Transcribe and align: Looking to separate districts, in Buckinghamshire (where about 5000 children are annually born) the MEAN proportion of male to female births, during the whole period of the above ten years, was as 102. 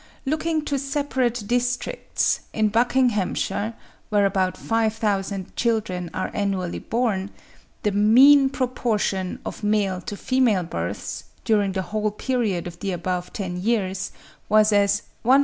Looking 0.25 0.65
to 0.65 0.79
separate 0.79 1.43
districts, 1.45 2.39
in 2.53 2.69
Buckinghamshire 2.69 3.75
(where 4.09 4.25
about 4.25 4.57
5000 4.57 5.55
children 5.55 6.09
are 6.11 6.31
annually 6.33 6.79
born) 6.79 7.29
the 7.83 7.91
MEAN 7.91 8.49
proportion 8.49 9.37
of 9.45 9.63
male 9.63 10.01
to 10.01 10.17
female 10.17 10.63
births, 10.63 11.25
during 11.45 11.73
the 11.73 11.83
whole 11.93 12.09
period 12.09 12.65
of 12.65 12.79
the 12.79 12.91
above 12.91 13.31
ten 13.31 13.61
years, 13.61 14.11
was 14.49 14.73
as 14.73 15.03
102. 15.21 15.39